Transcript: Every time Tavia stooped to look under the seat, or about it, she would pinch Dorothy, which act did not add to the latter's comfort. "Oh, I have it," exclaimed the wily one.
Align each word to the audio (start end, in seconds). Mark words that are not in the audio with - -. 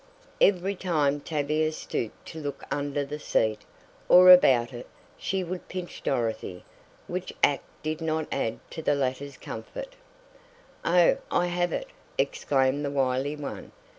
Every 0.41 0.73
time 0.73 1.19
Tavia 1.19 1.71
stooped 1.71 2.25
to 2.29 2.39
look 2.41 2.63
under 2.71 3.05
the 3.05 3.19
seat, 3.19 3.59
or 4.09 4.31
about 4.31 4.73
it, 4.73 4.87
she 5.15 5.43
would 5.43 5.67
pinch 5.67 6.01
Dorothy, 6.01 6.65
which 7.05 7.31
act 7.43 7.65
did 7.83 8.01
not 8.01 8.25
add 8.31 8.57
to 8.71 8.81
the 8.81 8.95
latter's 8.95 9.37
comfort. 9.37 9.95
"Oh, 10.83 11.17
I 11.29 11.45
have 11.45 11.71
it," 11.71 11.89
exclaimed 12.17 12.83
the 12.83 12.89
wily 12.89 13.35
one. 13.35 13.73